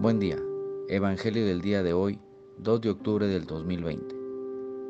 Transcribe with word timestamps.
Buen 0.00 0.20
día. 0.20 0.38
Evangelio 0.88 1.44
del 1.44 1.60
día 1.60 1.82
de 1.82 1.92
hoy, 1.92 2.20
2 2.58 2.82
de 2.82 2.90
octubre 2.90 3.26
del 3.26 3.46
2020. 3.46 4.14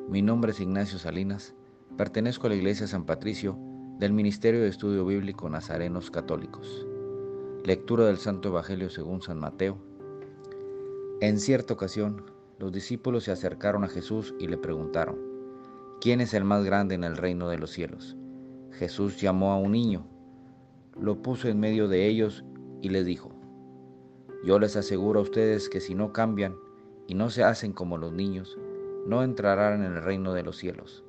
Mi 0.06 0.20
nombre 0.20 0.52
es 0.52 0.60
Ignacio 0.60 0.98
Salinas. 0.98 1.54
Pertenezco 1.96 2.46
a 2.46 2.50
la 2.50 2.56
Iglesia 2.56 2.86
San 2.86 3.06
Patricio 3.06 3.56
del 3.98 4.12
Ministerio 4.12 4.60
de 4.60 4.68
Estudio 4.68 5.06
Bíblico 5.06 5.48
Nazarenos 5.48 6.10
Católicos. 6.10 6.86
Lectura 7.64 8.04
del 8.04 8.18
Santo 8.18 8.50
Evangelio 8.50 8.90
según 8.90 9.22
San 9.22 9.38
Mateo. 9.38 9.78
En 11.22 11.40
cierta 11.40 11.72
ocasión, 11.72 12.26
los 12.58 12.70
discípulos 12.70 13.24
se 13.24 13.32
acercaron 13.32 13.84
a 13.84 13.88
Jesús 13.88 14.34
y 14.38 14.46
le 14.46 14.58
preguntaron, 14.58 15.16
¿quién 16.02 16.20
es 16.20 16.34
el 16.34 16.44
más 16.44 16.66
grande 16.66 16.96
en 16.96 17.04
el 17.04 17.16
reino 17.16 17.48
de 17.48 17.56
los 17.56 17.70
cielos? 17.70 18.14
Jesús 18.72 19.18
llamó 19.18 19.52
a 19.52 19.58
un 19.58 19.72
niño, 19.72 20.06
lo 21.00 21.22
puso 21.22 21.48
en 21.48 21.58
medio 21.58 21.88
de 21.88 22.06
ellos 22.06 22.44
y 22.82 22.90
les 22.90 23.06
dijo, 23.06 23.37
yo 24.44 24.58
les 24.58 24.76
aseguro 24.76 25.20
a 25.20 25.22
ustedes 25.22 25.68
que 25.68 25.80
si 25.80 25.94
no 25.94 26.12
cambian 26.12 26.56
y 27.06 27.14
no 27.14 27.30
se 27.30 27.42
hacen 27.42 27.72
como 27.72 27.98
los 27.98 28.12
niños, 28.12 28.58
no 29.06 29.22
entrarán 29.22 29.84
en 29.84 29.96
el 29.96 30.02
reino 30.02 30.34
de 30.34 30.42
los 30.42 30.56
cielos. 30.58 31.04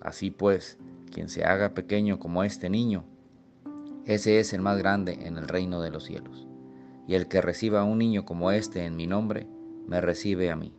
Así 0.00 0.30
pues, 0.30 0.78
quien 1.12 1.28
se 1.28 1.44
haga 1.44 1.74
pequeño 1.74 2.18
como 2.18 2.44
este 2.44 2.70
niño, 2.70 3.04
ese 4.06 4.40
es 4.40 4.52
el 4.52 4.62
más 4.62 4.78
grande 4.78 5.18
en 5.26 5.36
el 5.36 5.46
reino 5.46 5.80
de 5.80 5.90
los 5.90 6.04
cielos. 6.04 6.46
Y 7.06 7.14
el 7.14 7.28
que 7.28 7.40
reciba 7.40 7.80
a 7.80 7.84
un 7.84 7.98
niño 7.98 8.24
como 8.24 8.50
este 8.50 8.84
en 8.84 8.96
mi 8.96 9.06
nombre, 9.06 9.46
me 9.86 10.00
recibe 10.00 10.50
a 10.50 10.56
mí. 10.56 10.72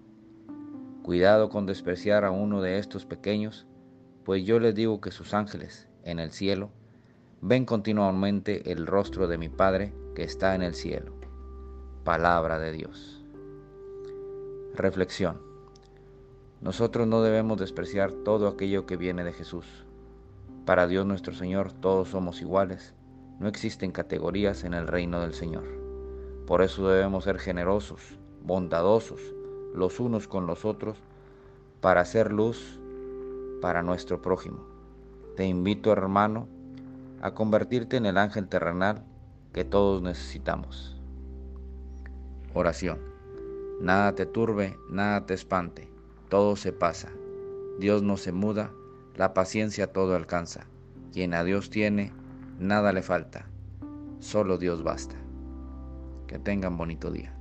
Cuidado 1.04 1.50
con 1.50 1.66
despreciar 1.66 2.26
a 2.26 2.32
uno 2.32 2.62
de 2.62 2.78
estos 2.78 3.06
pequeños, 3.06 3.68
pues 4.24 4.44
yo 4.44 4.60
les 4.60 4.74
digo 4.76 5.02
que 5.02 5.12
sus 5.12 5.34
ángeles 5.34 5.88
en 6.04 6.20
el 6.20 6.32
cielo 6.32 6.72
ven 7.42 7.66
continuamente 7.66 8.72
el 8.72 8.88
rostro 8.88 9.28
de 9.28 9.38
mi 9.38 9.50
Padre 9.50 9.94
que 10.16 10.24
está 10.24 10.56
en 10.56 10.62
el 10.62 10.76
cielo. 10.76 11.21
Palabra 12.04 12.58
de 12.58 12.72
Dios. 12.72 13.24
Reflexión. 14.74 15.40
Nosotros 16.60 17.06
no 17.06 17.22
debemos 17.22 17.60
despreciar 17.60 18.12
todo 18.12 18.48
aquello 18.48 18.88
que 18.88 18.98
viene 18.98 19.24
de 19.24 19.34
Jesús. 19.34 19.68
Para 20.66 20.88
Dios 20.88 21.06
nuestro 21.06 21.36
Señor 21.36 21.72
todos 21.74 22.10
somos 22.10 22.42
iguales, 22.42 22.96
no 23.40 23.48
existen 23.48 23.92
categorías 23.92 24.64
en 24.64 24.74
el 24.74 24.88
reino 24.88 25.22
del 25.22 25.36
Señor. 25.36 25.66
Por 26.48 26.64
eso 26.64 26.88
debemos 26.88 27.26
ser 27.26 27.38
generosos, 27.38 28.18
bondadosos, 28.42 29.22
los 29.76 30.00
unos 30.00 30.28
con 30.28 30.48
los 30.48 30.66
otros, 30.66 30.98
para 31.82 32.02
hacer 32.02 32.32
luz 32.32 32.80
para 33.62 33.84
nuestro 33.84 34.24
prójimo. 34.24 34.66
Te 35.36 35.46
invito, 35.46 35.92
hermano, 35.92 36.48
a 37.22 37.36
convertirte 37.36 37.98
en 37.98 38.08
el 38.08 38.18
ángel 38.18 38.48
terrenal 38.48 39.04
que 39.54 39.66
todos 39.66 40.02
necesitamos. 40.02 41.01
Oración. 42.54 43.00
Nada 43.80 44.14
te 44.14 44.26
turbe, 44.26 44.78
nada 44.90 45.26
te 45.26 45.34
espante, 45.34 45.88
todo 46.30 46.56
se 46.56 46.74
pasa. 46.74 47.10
Dios 47.80 48.04
no 48.04 48.18
se 48.18 48.32
muda, 48.32 48.72
la 49.16 49.34
paciencia 49.34 49.88
todo 49.88 50.16
alcanza. 50.16 50.68
Quien 51.14 51.34
a 51.34 51.44
Dios 51.44 51.70
tiene, 51.70 52.14
nada 52.60 52.94
le 52.94 53.02
falta. 53.02 53.48
Solo 54.20 54.58
Dios 54.58 54.84
basta. 54.84 55.16
Que 56.28 56.40
tengan 56.40 56.78
bonito 56.78 57.10
día. 57.10 57.41